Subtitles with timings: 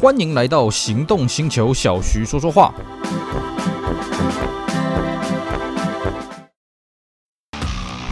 [0.00, 2.72] 欢迎来到行动星球，小徐说说话。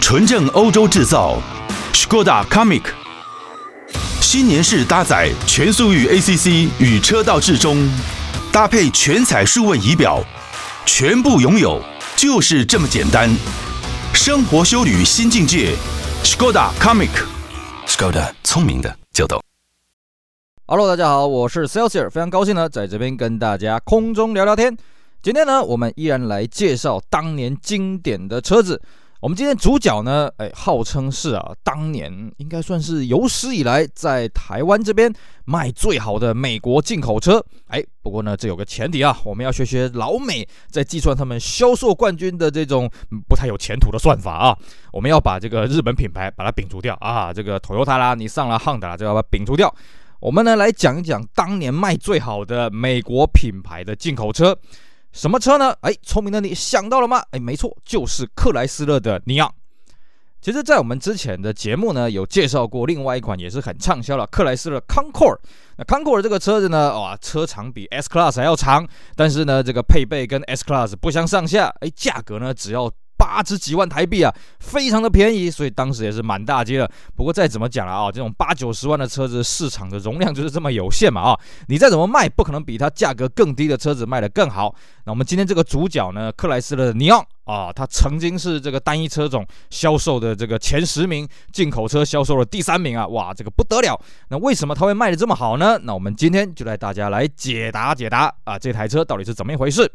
[0.01, 1.41] 纯正欧洲制造
[1.93, 2.83] ，Skoda Comic，
[4.21, 7.89] 新年式搭载全速域 ACC 与车道智中，
[8.51, 10.21] 搭配全彩数位仪表，
[10.87, 11.81] 全部拥有
[12.17, 13.31] 就是这么简单。
[14.13, 15.73] 生活修旅新境界
[16.25, 19.46] ，Skoda Comic，Skoda 聪明的就懂。
[20.69, 24.77] Hello，大家好，我是 Celsius，非常高兴呢，在这边跟大家空中聊聊天。
[25.23, 28.83] 今天呢，我们依然来介绍当年经典的车子。
[29.21, 35.13] 我们今天主角呢，哎，号称是啊，当年应该算是有史以来在台湾这边
[35.45, 37.41] 卖最好的美国进口车。
[37.69, 42.91] 哎，不过呢，这有个前提啊，我们要学学老美在计算他们销售冠军的这种
[43.29, 44.59] 不太有前途的算法啊。
[44.93, 49.73] 我们要把这个日本品牌把它摒除掉啊，这个 Toyota 啦，你上了 Honda 啦，就要把它摒除掉。
[50.27, 54.59] 我们呢来讲一讲当年卖最好的美国品牌的进口车，
[55.13, 55.73] 什么车呢？
[55.83, 57.23] 哎，聪明的你想到了吗？
[57.31, 59.49] 哎，没错，就是克莱斯勒的尼昂。
[60.41, 65.39] 其实，在我们之前的节目呢，有介绍过另外一款也是很畅销的克莱斯勒 concor。
[65.77, 71.73] 那 concor 这个车子呢，哇，车长比 S Class 还要长，但是呢，这个配备跟 S Class 不相上下。
[71.79, 72.91] 哎，价格呢，只要。
[73.17, 76.91] 八十几万台币啊，非常的便宜，所以当时也是满大街的。
[77.15, 84.75] 不过再怎么讲了啊，这种八九十万的车子，市场的容量就是这么有限嘛啊，你再怎么卖，不可能比它价格更低的车子卖得更好。
[85.05, 93.99] 那我们今天这个主角呢，克莱斯勒尼昂啊，它曾经是这个单一车种销售的这个前十名，进口车销售的第三名啊，哇，这个不得了。
[94.29, 95.79] 那为什么它会卖得这么好呢？
[95.83, 99.91] 那我们今天就带大家来解答解答啊，这台车到底是怎么一回事？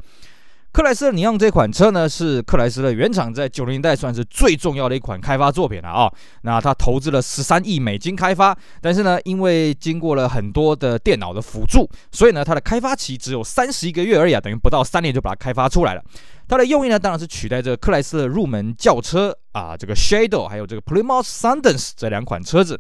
[0.74, 6.10] 克莱斯勒尼昂这款车呢，是克莱斯勒原厂在九零年代算是最重要的一款开发作品了啊。
[6.44, 16.02] 那它投资了十三亿美金开发，但是呢，因为经过了很多的电脑的辅助，所以呢，它的开发期只有三十一个月而已啊，等于不到三年就把它开发出来了。
[16.48, 22.80] 它的用意呢，当然是取代这个克莱斯勒入门轿车啊，这个 Shadow 还有这个 Plymouth Sundance 这两款车子。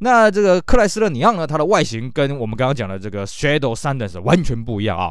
[0.00, 5.10] 那这个克莱斯勒尼昂呢，它的外形跟我们刚刚讲的这个 Shadow Sundance 完全不一样啊。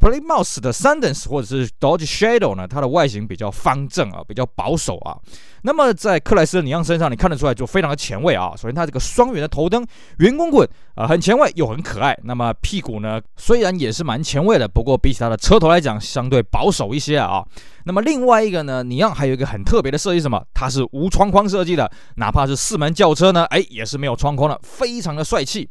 [0.00, 5.18] Plymouth 的 Sundance 或者是 Dodge Shadow 呢，它的外形比较方正啊，比较保守啊。
[5.62, 8.52] 那么在克莱斯勒尼昂身上，你看得出来就非常的前卫啊。
[8.56, 9.84] 首先它这个双圆的头灯，
[10.18, 12.16] 圆滚滚啊，很前卫又很可爱。
[12.22, 17.44] 那么屁股呢，虽然也是蛮前卫的，不过比起它的车头来讲，相对保守一些啊。
[17.84, 20.40] 那么另外一个呢，尼昂还有一个很特别的设计，什么？
[20.54, 25.68] 它是无窗框设计的，哪怕是四门轿车呢，哎，也是没有窗框的，非常的帅气。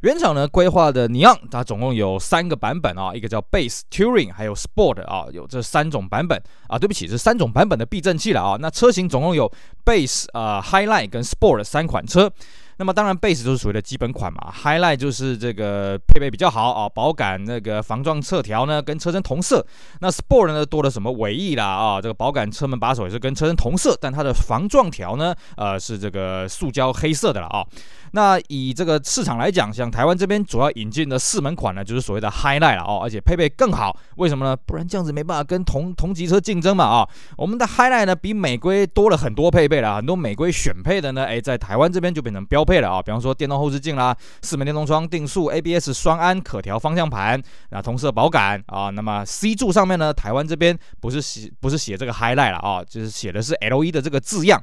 [0.00, 6.78] 原厂呢规划的尼昂，它总共有三个版本啊，一个叫 Base、Touring，还有 Sport 啊，有这三种版本啊。
[6.78, 8.56] 对不起，是三种版本的避震器了啊。
[8.60, 9.50] 那车型总共有
[9.84, 12.32] Base 啊、Highline 跟 Sport 三款车。
[12.78, 19.66] 那么当然，Base 就是所谓的基本款嘛，Highline 就是这个配备比较好啊，保杆那个防撞侧条呢跟车身同色。
[20.00, 27.66] 那 Sport 呢多了什么尾翼啦啊，这个保杆车门把手也是跟车身同色，但它的防撞条呢呃是这个塑胶黑色的了啊。
[28.12, 33.94] 那以这个市场来讲，像台湾这边主要引进的四门款呢，就是所谓的 Highline 了哦，而且配备更好。
[34.18, 34.56] 为什么呢？
[34.56, 37.08] 不然这样子没办法跟同同级车竞争嘛啊。
[37.36, 42.64] 我们的 Highline 呢比美规多了很多配备了，很多美规选配的呢，哎，在台湾这边就变成标。
[42.68, 48.90] 配了啊，比方说电动后视镜啦，四门电动窗，定速 ABS 双安，可调方向盘，啊同色保杆啊。
[48.90, 54.62] 那么 C 柱上面呢，台湾这边不是写不是写这个 highlight 了啊，就是写的是 LE 的这个字样。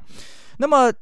[0.58, 0.92] 那么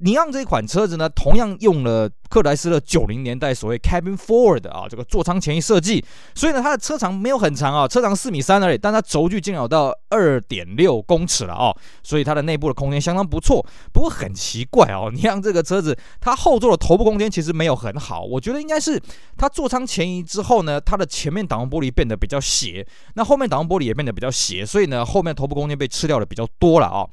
[0.00, 2.10] 尼昂这款车子呢，同样用了。
[2.30, 11.74] 克莱斯勒九零年代所谓 cabin forward 啊，这个座舱前移设计，所以呢，它的车长没有很长啊，车长四米三而已，但它轴距竟有到二点六公尺了啊，
[12.04, 13.66] 所以它的内部的空间相当不错。
[13.92, 18.96] 不过很奇怪哦，你像这个车子，它后座的头部空间其实没有很好，我觉得应该是
[19.36, 27.04] 它座舱前移之后呢，它的前面挡风玻璃变得比较斜，那后面挡风玻璃也变得比较斜，所以呢，后面头部空间被吃掉的比较多了啊。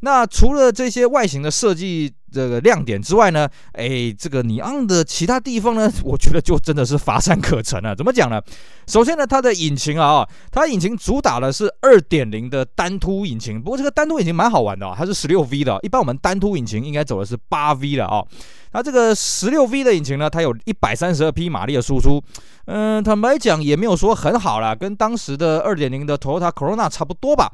[0.00, 7.94] 那除了这些外形的设计这个亮点之外呢，哎，这个尼昂的其他地方呢， 我觉得就真的是乏善可陈了。
[7.94, 8.40] 怎么讲呢？
[8.86, 13.60] 首先呢，它的引擎啊，它引擎主打的是二点零的单凸引擎。
[13.60, 15.78] 不过这个单凸引擎蛮好玩的啊，它是十六 V 的。
[15.82, 18.24] 一般我们单凸引擎应该走的是八 V 的啊。
[18.72, 22.22] 它这个十六 V 的引擎呢，它有一百三十二匹马力的输出。
[22.64, 27.52] 嗯，坦白讲也没有说很好啦，跟当时的二点零的 Toyota Corona 差不多吧。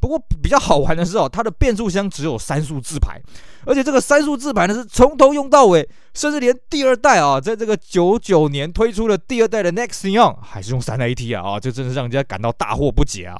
[0.00, 3.20] 不过比较好玩的是哦，它的变速箱只有三速自排，
[3.66, 13.36] 而且这个三速自排呢是从头用到尾，甚至连第二代啊，在这个九九年推出的第二代的 Next Neon 还是用三 AT 啊，啊，这真是让人家感到大惑不解啊。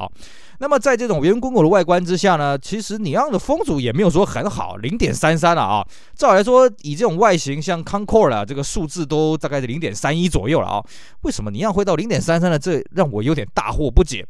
[0.62, 5.82] 那么在这种圆滚滚的外观之下呢，其实尼昂的风阻也没有说很好，零点三三了啊。
[6.14, 10.84] 照来说，以这种外形，像 Concord 啊，这个数字都大概是零点三一左右了啊。
[11.22, 12.58] 为什么尼昂会到零点三三呢？
[12.58, 14.26] 这让我有点大惑不解。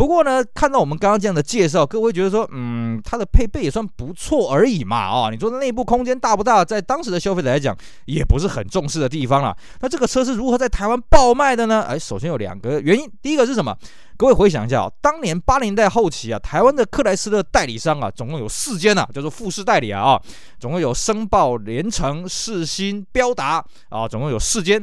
[0.00, 5.28] 不过呢，看到我们刚刚这样的介绍，各位觉得说，嗯，它的配备也算不错而已嘛啊。
[5.28, 7.76] 你说内部空间大不大，在当时的消费者来讲，
[8.06, 9.54] 也不是很重视的地方了。
[9.80, 11.82] 那这个车是如何在台湾爆卖的呢？
[11.82, 13.76] 哎，首先有两个原因，第一个是什么？
[14.16, 20.22] 各位回想一下哦，当年八零年代后期啊，台湾的克莱斯勒代理商啊，总共有四间啊，叫做富士代理啊啊，
[20.58, 24.82] 总共有申报、联成、世新、标达啊，总共有四间，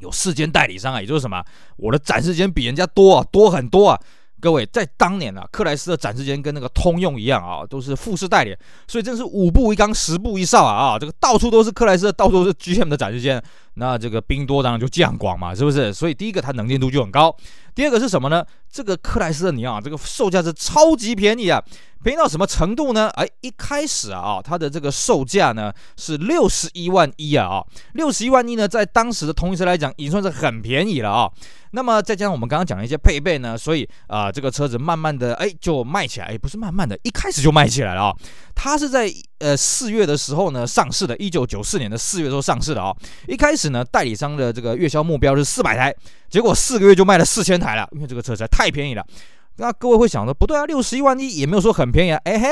[0.00, 1.44] 有四间代理商啊，也就是什么，
[1.76, 4.00] 我的展示间比人家多，多很多啊。
[4.46, 8.56] 各位在当年啊，克莱斯的展示间跟那个通用一样啊，都是富士代理，
[8.86, 13.42] 所以真是五步一岗，十步一哨啊啊，这个到处都是克莱斯，到处都是 GM 的展示间。
[13.78, 15.92] 那这个兵多当然就将广嘛，是不是？
[15.92, 17.34] 所以第一个它能见度就很高。
[17.74, 18.44] 第二个是什么呢？
[18.70, 21.62] 这个克莱斯勒尼昂这个售价是超级便宜啊，
[22.02, 23.08] 便宜到什么程度呢？
[23.10, 31.30] 哎，一开始啊，它的这个售价呢是六十一万一啊啊，六十一万一呢，在当时的同一车来讲，已经算是很便宜了啊。
[31.72, 38.16] 那么再加上我们刚刚讲的一些配备呢，所以啊、这个车子慢慢的哎就卖起来，哎不是慢慢的，一开始就卖起来了啊。
[38.54, 42.94] 它是在呃四月的时候呢上市的，一九九四年的四月时候上市的啊。
[43.28, 45.94] 一开始呢，代理商的这个月销目标是四百台，
[46.28, 49.04] 结果四个月就卖了四千台了，因为这个车实在太便宜了。
[49.58, 52.48] 那各位会想说，不对啊，六十一万一也没有说很便宜啊，哎嘿，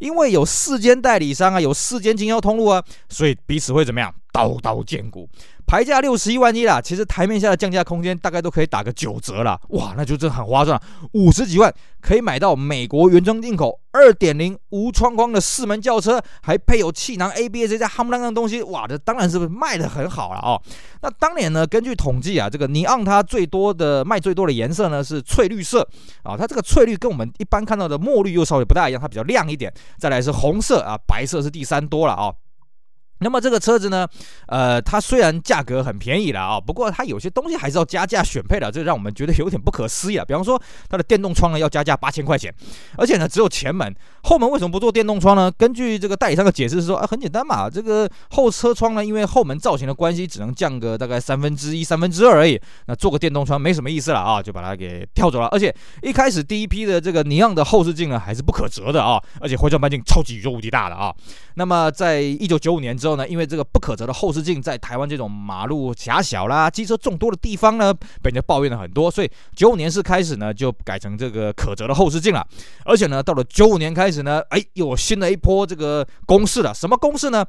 [0.00, 4.12] 因为有四间代理商啊，有四间经销通路啊，所以彼此会怎么样？
[4.32, 5.28] 刀刀见骨。
[5.68, 9.60] 牌价六十一万一啦，其实台面下的降价空间大概都可以打个九折啦。
[9.68, 10.80] 哇，那就真的很划算，
[11.12, 20.58] 五十几万可以买到美国原装进口二点零无窗框的四门轿车，还配有气囊 ABS 这些夯不啷当的东西，哇，这当然是卖得很好了哦。
[21.02, 25.86] 那当年呢，根据统计啊，这个尼昂它最多的卖最多的颜色呢是翠绿色
[26.22, 29.70] 啊，它这个翠绿跟我们一般看到的墨绿又稍微不大一样，它比较亮一点。
[29.98, 32.32] 再来是红色啊，白色是第三多了啊。
[33.20, 34.06] 那么这个车子呢，
[34.46, 40.24] 呃，它虽然价格很便宜了啊，不过它有些东西还是要加价选配的，这让我们觉得有点不可思议啊。
[40.24, 42.54] 比方说，它的电动窗呢要加价八千块钱，
[42.96, 43.94] 而且呢只有前门，
[44.28, 45.50] 后门为什么不做电动窗呢？
[45.56, 55.46] 根据这个代理商的解释是说，啊，很简单嘛，这个后车窗呢，因为后门造型的关系，只能降个大概三分之一、三分之二而已，那做个电动窗没什么意思了啊，就把它给跳走了。
[55.46, 61.10] 而且一开始第一批的这个尼昂的后视镜呢还是不可折的啊，而且回转半径超级宇宙无敌大的啊。
[61.54, 72.46] 那么在一九九五年之后呢，因为这个不可折的后视镜在台湾这种马路狭小啦、机车众多的地方呢，被人家抱怨了很多，所以九五年是开始呢，就改成这个可折的后视镜了。
[72.84, 76.72] 而且呢，到了九五年开始呢，哎，又有新的一波这个攻势了。
[76.74, 77.44] 什么攻势呢？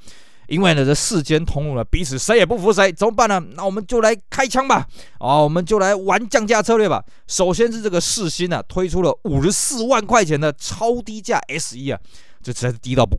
[0.48, 3.40] 因为呢，这世间通路呢，彼此谁也不服谁，怎么办呢？
[3.56, 4.88] 那我们就来开枪吧！
[5.20, 7.04] 哦，我们就来玩降价策略吧。
[7.28, 12.00] 首先是这个世新啊，推出了五十四万块钱的超低价 S 一啊，
[12.42, 13.18] 这实在是低到不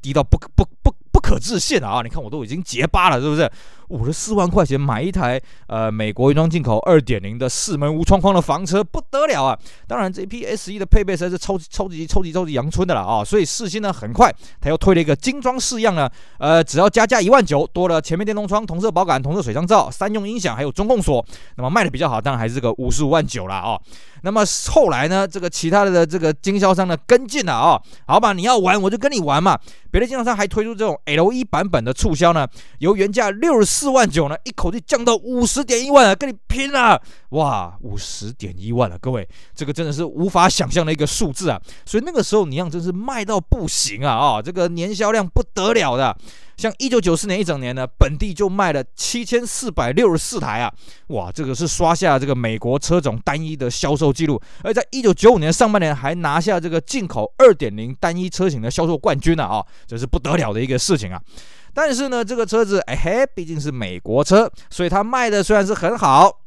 [0.00, 0.94] 低到不不不。
[1.10, 2.00] 不可置信啊！
[2.04, 3.50] 你看我都已经结巴了，是不是？
[3.88, 9.58] 五十四万块钱买一台呃美国原装进口二点零的四门无窗框的房车，不得了啊！
[9.86, 13.24] 当然这批 S 一的配备实在是超级超级超级超级阳春的了啊！
[13.24, 16.08] 所以四星呢很快他又推了一个精装式样呢，
[16.38, 21.24] 呃只要加价一万九，多了前面电动窗、同色保杆、同色水箱罩、三用音响，还有中控锁。
[21.56, 23.78] 那么卖的比较好，当然还是这个五十五万九了啊！
[24.22, 29.58] 那么后来呢，这个其他的这个经销商呢跟进了啊，好吧，你要玩我就跟你玩嘛。
[29.90, 32.46] 别的经销商还推出这种 L1 版本的促销呢，
[32.80, 37.00] 由原价六十四万九呢，一口气降到五十点一万了，跟你拼了！
[37.28, 41.60] 哇，五十点一万了，各位，这个真的是无法想象的一个数字啊！
[41.86, 46.16] 所以那个时候尼昂真是卖到不行啊啊，这个年销量不得了的。
[46.56, 50.74] 像一九九四年一整年呢，本地就卖了七千四百六十四台啊！
[51.08, 59.64] 哇，这个是刷下这个美国车种单一的销售记录，而在一九九五年上半年还拿下这个进口二点零单一车型的销售冠军呢啊！
[59.86, 61.22] 这是不得了的一个事情啊！
[61.78, 66.40] 但是呢，这个车子哎嘿，毕竟是美国车，所以它卖的虽然是很好。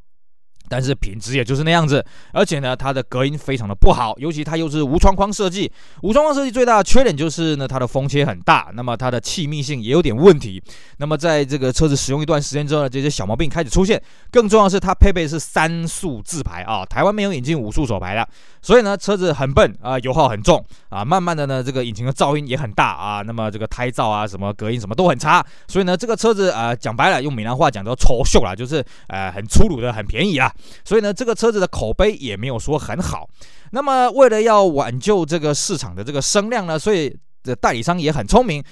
[0.71, 2.01] 但是品质也就是那样子，
[2.31, 5.69] 而且呢，它的隔音非常的不好，尤其它又是无窗框设计。
[6.01, 10.63] 无窗框设计最大的缺点就是呢，它的风切很大，那么它的气密性也有点问题。
[10.95, 14.01] 那么在这个车子使用一段时间之后呢，这些小毛病开始出现。
[14.31, 18.25] 更重要的是，它配备是三速自排啊，台湾没有引进五速手排的，
[18.61, 25.45] 所以呢，车子很笨啊，油耗很重啊，慢慢的呢，这个引擎的噪音也很大啊，那么这个胎噪啊，什么隔音什么都很差。
[25.67, 30.49] 所以呢，这个车子啊，讲白了，用闽南话讲叫“丑秀”啦，就是呃很粗鲁的，很便宜啊。
[30.83, 33.27] 所以呢，这个车子的口碑也没有说很好。
[33.71, 38.63] 那么为了要挽救这个市场的这个声量呢，所以的代理商也很聪明。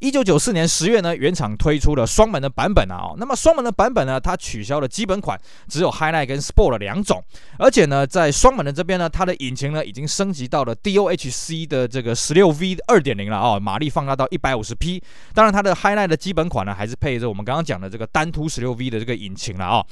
[0.00, 5.36] 一九九四年十月呢，原厂推出了双门的版本啊，哦，那么双门的版本呢，它取消了基本款，
[5.66, 7.20] 只有 Highline 跟 Sport 两种，
[7.58, 15.02] 而且呢，在双门的这边呢，它的引擎呢已经升级到了 DOHC 的这个十六 V 二点零了啊，马力放大到一百五十匹。
[15.34, 19.84] 当然，它的 Highline 的基本款呢，还是配着我们刚刚讲的这个单凸十六 V 的这个引擎了啊。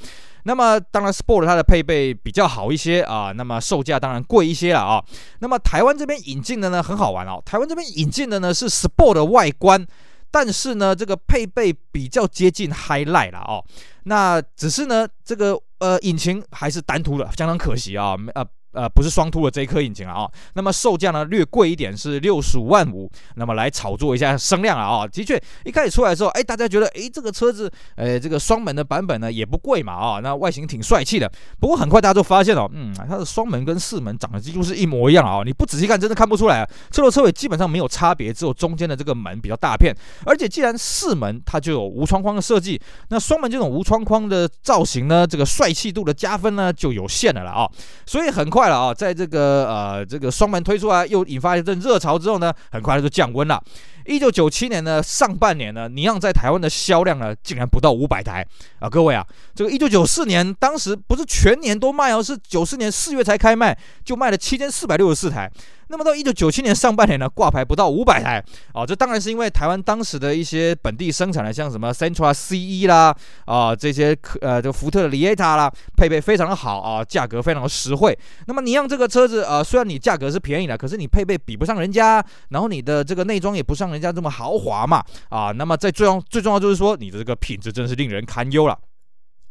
[0.43, 5.03] 那么当然，Sport 它的配备比较好一些啊，那么售价当然贵一些了啊。
[5.39, 9.85] 那么台湾这边引进的呢很好玩哦，台湾这边引进的呢是 Sport 的外观，
[10.31, 13.63] 但是呢这个配备比较接近 Highlight 了哦。
[14.03, 18.45] 那只是呢这个呃引擎还是单独的，相当可惜啊，呃。
[18.77, 31.27] 呃，不是双凸的这一颗引擎了啊、那么售价呢略贵一点，是六十五万五，那么来炒作一下声量了啊、的确，一开始出来的时候，哎，大家觉得，哎，这个车子，呃，这个双门的版本呢也不贵嘛啊、那外形挺帅气的。
[31.59, 39.91] 不过很快大家就发现了，嗯，它的双门跟四门长得几乎是一模一样啊、你不仔细看真的看不出来啊，车头车尾基本上没有差别，只有中间的这个门比较大片。
[40.23, 42.79] 而且既然四门它就有无窗框的设计，
[43.09, 47.67] 那双门这种无窗框的造型呢，这个帅气度的加分呢就有限的了啊、
[48.05, 48.66] 所以很快。
[48.69, 53.61] 了啊，在这个呃这个双门推出来，又引发一阵热潮之后呢，很快就降温了。
[54.05, 58.45] 一九九七年呢上半年呢，尼昂在台湾的销量呢竟然不到五百台
[58.79, 58.89] 啊！
[58.89, 65.51] 各位啊，这个一九九四年当时不是全年都卖哦，是九四年四月才开卖，就卖了七千四百六十四台。
[65.89, 73.15] 那么到一九九七年上半年呢，挂牌不到五百台啊，这当然是因为台湾当时的一些本地生产的，像什么 Centra CE 啦
[73.45, 78.17] 啊这些呃这个福特的 Lieta 啦，配备非常的好啊，价格非常的实惠。
[78.47, 88.77] 那么你让这个车子啊，虽然你价格是便宜的，可是你配备比不上人家，然后你的这个内装也不像人家这么豪华嘛啊，那么在最重最重要就是说你的这个品质真是令人堪忧了。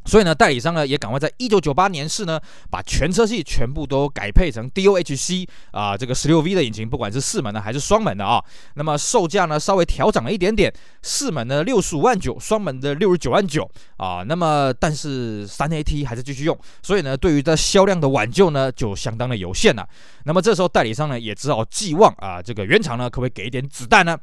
[0.06, 8.42] 所以呢，代理商呢也赶快在一九九八年式呢，把全车系全部都改配成 DOHC 啊，这个十六 V 的引擎，不管是四门的还是双门的啊。
[8.74, 10.72] 那么售价呢稍微调涨了一点点，
[11.02, 14.22] 四门的六十五万九，双门的六十九万九啊。
[14.26, 19.86] 那么但是三 AT 还是继续用，所以呢，对于这销量的挽救呢就相当的有限了。
[20.24, 24.16] 那么这时候代理商呢也只好寄望啊，这个原厂呢可不可以给一点子弹呢？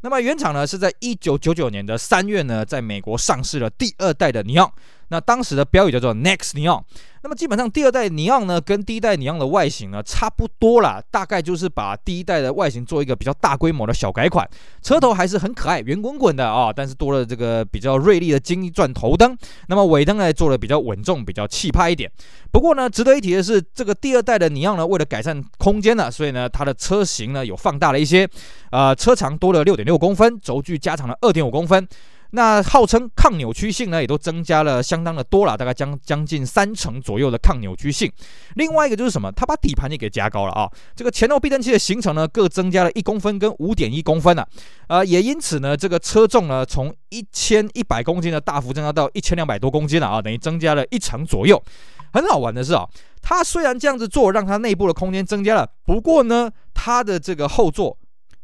[0.00, 4.72] 那么原厂呢是在一九九九年的三月呢，在美国上市了第二代的尼昂。
[5.08, 6.82] 那当时的标语叫做 Next Neon，
[7.22, 14.48] 那么基本上第二代尼昂呢，跟第一代尼昂的外形呢差不多啦，大概就是把第一代的外形做一个比较大规模的小改款，
[14.82, 19.36] 车头还是很可爱，圆滚滚的啊、但是多了这个比较锐利的金钻头灯，
[19.68, 22.10] 那么尾灯呢做的比较稳重，比较气派一点。
[22.52, 28.28] 不过呢，值得一提的是，这个第二代的尼昂呢，为了改善空间呢，所以呢它的车型呢有放大了一些，
[28.70, 31.88] 呃，车长多了六点六公分，轴距加长了二点五公分。
[32.30, 38.12] 那号称抗扭曲性呢，也都增加了相当的多了，大概将将近三成左右的抗扭曲性。
[38.56, 44.46] 另外一个就是什么，它把底盘也给加高了啊，这个前后避震器的行程呢，各增加了一公分跟五点一公分了，
[44.88, 51.62] 呃，也因此呢，这个车重呢，从一千一百公斤的大幅增加到一千两百多公斤了啊，等于增加了一成左右。
[52.12, 52.86] 很好玩的是啊，
[53.22, 57.96] 它虽然这样子做，让它内部的空间增加了，不过呢，它的这个后座。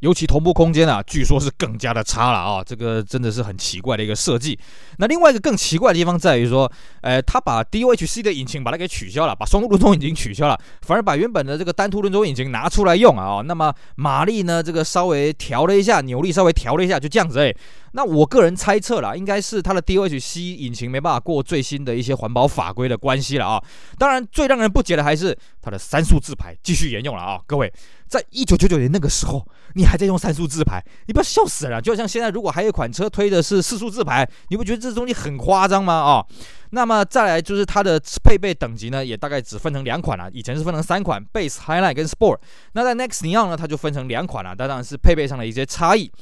[0.04, 2.62] 尤其同步空间啊，据说是更加的差了啊！
[2.62, 4.58] 这个真的是很奇怪的一个设计。
[4.98, 6.70] 那另外一个更奇怪的地方在于说，
[7.00, 13.40] 呃，他把 DOHC 的引擎把它给取消了，把双路轮轴引擎取消了，反而把原本的这个单凸轮轴引擎拿出来用啊！
[13.46, 17.54] 那么马力呢，这个稍微调了一下，扭力稍微调了一下，就这样子哎。
[17.96, 23.62] 那我个人猜测啦，应该是它的 DOHC 引擎没办法过最新的一些环保法规的关系了啊。
[23.96, 27.72] 当然，最让人不解的还是它的三速自排继续沿用了啊，各位。
[28.06, 31.80] 在一九九九年那个时候，你还在用三速自排，你不要笑死了。
[31.80, 35.94] 就像现在，如果还有一款车推的是四速自排，你不觉得这东西很夸张吗？
[35.94, 36.24] 啊、
[36.70, 40.30] 那么再来就是它的配备等级呢，也大概只分成两款了。
[40.32, 42.38] 以前是分成三款，Base、Highline 跟 Sport。
[42.74, 46.12] 那在 Next Neon 呢，它就分成两款了，当然是配备上的一些差异。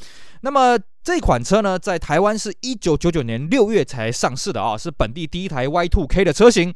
[0.43, 6.73] 那么这款车呢，在台湾是一九九九年六月才上市的啊、是本地第一台 Y2K 的车型。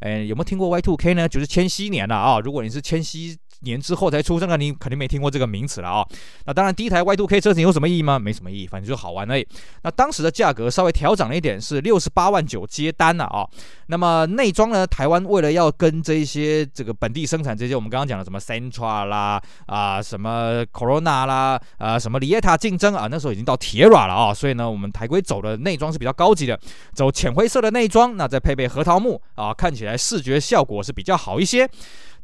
[0.00, 1.28] 诶，有没有听过 Y2K 呢？
[1.28, 3.36] 就是千禧年了啊、如果你是千禧。
[3.60, 6.06] 年之后才出生的，你肯定没听过这个名词了啊、
[6.46, 8.18] 那当然，第一台 Y2K 车型有什么意义吗？
[8.18, 9.46] 没什么意义，反正就好玩而已。
[9.82, 13.46] 那当时的价格稍微调整了一点，是六十八万九接单了啊、
[13.86, 14.86] 那么内装呢？
[14.86, 26.58] 台湾为了要跟这些这个本地生产这些我们刚刚讲的什么 Sentra 啦啊，什么 Corona 啦啊，什么 Lieta 竞争啊，那时候已经到 Tiera 了啊、所以呢，我们台规走的内装是比较高级的，
[26.92, 31.68] 走浅灰色的内装，那再配备核桃木啊，看起来视觉效果是比较好一些。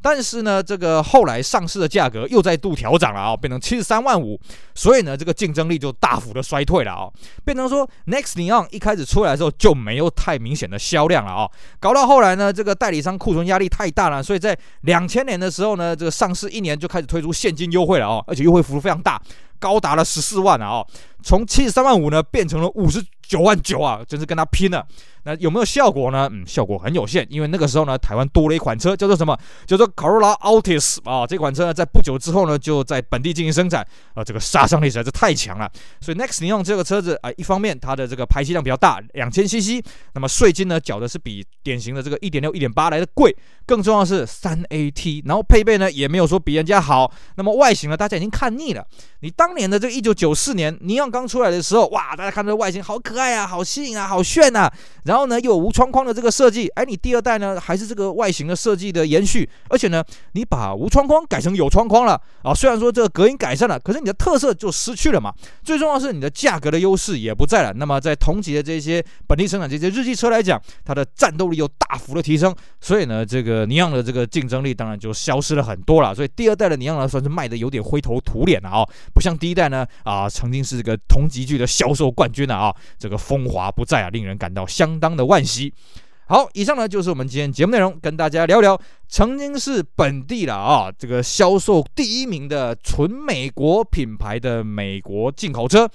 [0.07, 4.39] 但是呢，这个后来上市的价格又再度调涨了啊，变成七十三万五，
[4.75, 7.09] 所以呢，这个竞争力就大幅的衰退了啊，
[7.43, 19.19] 变成说 Next Neon 一开始出来的时候就没有太明显的销量了啊，搞到后来呢，这个代理商库存压力太大了，所以在两千年的时候呢，这个上市一年就开始推出现金优惠了啊，而且优惠幅度非常大，
[19.57, 20.85] 高达了十四万啊，
[21.23, 24.85] 从七十三万五呢变成了五十九万九啊，真是跟他拼了。
[25.25, 26.29] 那有没有效果呢？
[26.31, 29.35] 嗯，效果很有限，因为那个时候呢，台湾多了一款车，叫做什么？
[29.65, 31.25] 叫做 Corolla Altis 啊。
[31.25, 34.23] 这款车呢，在不久之后呢，就在本地进行生产啊。
[34.23, 35.69] 这个杀伤力实在是太强了。
[35.99, 43.35] 所以 Next 你用这个车子啊，一方面它的这个排气量比较大，两千 CC，那么税金呢缴的是比典型的这个一点六、一点八来的贵。
[43.65, 47.11] 更重要的是三 AT，然后配备呢也没有说比人家好。
[47.35, 48.85] 那么外形呢，大家已经看腻了。
[49.21, 54.71] 你当年的这个一九九四年尼昂刚出来的时候，哇，大家看这个外形好可爱啊，好吸引啊，好炫啊。
[55.05, 60.03] 然后然后呢，又有无窗框的这个设计，哎，你第二代呢还是这个外形的设计的延续，而且呢，
[60.33, 65.33] 你把无窗框改成有窗框了啊，虽然说这个隔音改善了，可是你的特色就失去了嘛。
[65.63, 67.71] 最重要是你的价格的优势也不在了。
[67.71, 76.13] 那么在同级的这些本地生产这些日系车来讲，它的战斗力又大幅的提升，所以呢，这个尼昂的这个竞争力当然就消失了很多了。
[76.13, 85.71] 所以第二代的尼昂呢，算是卖的有点灰头土脸了啊，不像第一代呢啊，曾经是这个同级距的销售冠军了啊，这个风华不再啊，令人感到相当当的惋惜。
[86.27, 95.87] 好，以上呢就是我们今天节目内容，跟大家聊聊曾经是本地了啊，这个销售第一名的纯美国品牌的美国进口车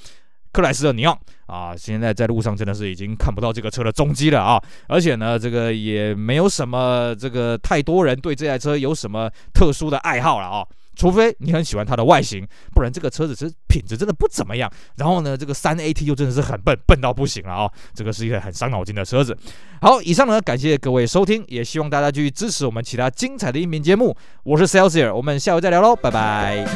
[0.52, 10.64] 克莱斯勒尼昂啊，现在在路上真的是已经看不到这个车的踪迹了啊，而且呢，这个也没有什么这个太多人对这台车有什么特殊的爱好了啊。
[11.00, 14.70] 除非你很喜欢它的外形，不然这个车子其实品质真的不怎么样。
[14.96, 19.34] 然后呢，这个三 AT 又真的是很笨，笨到不行了啊、这个是一个很伤脑筋的车子。
[19.80, 24.14] 好，以上呢，感谢各位收听，也希望大家继续支持我们其他精彩的音频节目。
[24.42, 26.66] 我是 Celsius，我们下回再聊喽，拜拜。